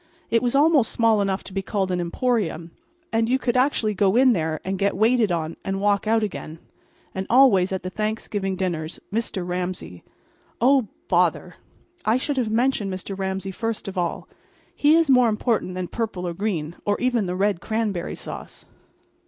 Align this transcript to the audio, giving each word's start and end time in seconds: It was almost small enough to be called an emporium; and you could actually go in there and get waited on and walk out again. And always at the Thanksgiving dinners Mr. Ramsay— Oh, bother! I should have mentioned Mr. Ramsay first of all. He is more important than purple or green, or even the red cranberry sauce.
It 0.31 0.41
was 0.41 0.55
almost 0.55 0.91
small 0.91 1.21
enough 1.21 1.43
to 1.43 1.53
be 1.53 1.61
called 1.61 1.91
an 1.91 1.99
emporium; 2.01 2.71
and 3.13 3.29
you 3.29 3.37
could 3.37 3.55
actually 3.55 3.93
go 3.93 4.15
in 4.15 4.33
there 4.33 4.59
and 4.65 4.79
get 4.79 4.97
waited 4.97 5.31
on 5.31 5.57
and 5.63 5.79
walk 5.79 6.07
out 6.07 6.23
again. 6.23 6.57
And 7.13 7.27
always 7.29 7.71
at 7.71 7.83
the 7.83 7.91
Thanksgiving 7.91 8.55
dinners 8.55 8.99
Mr. 9.13 9.47
Ramsay— 9.47 10.03
Oh, 10.59 10.87
bother! 11.07 11.57
I 12.03 12.17
should 12.17 12.37
have 12.37 12.49
mentioned 12.49 12.91
Mr. 12.91 13.15
Ramsay 13.15 13.51
first 13.51 13.87
of 13.87 13.95
all. 13.95 14.27
He 14.75 14.95
is 14.95 15.07
more 15.07 15.29
important 15.29 15.75
than 15.75 15.87
purple 15.87 16.27
or 16.27 16.33
green, 16.33 16.77
or 16.83 16.99
even 16.99 17.27
the 17.27 17.35
red 17.35 17.61
cranberry 17.61 18.15
sauce. 18.15 18.65